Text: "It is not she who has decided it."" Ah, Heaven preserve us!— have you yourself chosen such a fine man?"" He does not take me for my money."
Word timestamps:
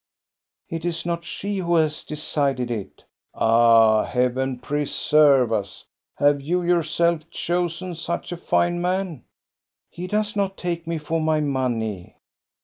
"It 0.75 0.83
is 0.83 1.05
not 1.05 1.23
she 1.25 1.57
who 1.57 1.75
has 1.75 2.03
decided 2.03 2.71
it."" 2.71 3.03
Ah, 3.35 4.03
Heaven 4.05 4.57
preserve 4.57 5.53
us!— 5.53 5.85
have 6.17 6.41
you 6.41 6.63
yourself 6.63 7.29
chosen 7.29 7.93
such 7.93 8.31
a 8.31 8.37
fine 8.37 8.81
man?"" 8.81 9.25
He 9.91 10.07
does 10.07 10.35
not 10.35 10.57
take 10.57 10.87
me 10.87 10.97
for 10.97 11.21
my 11.21 11.39
money." 11.39 12.15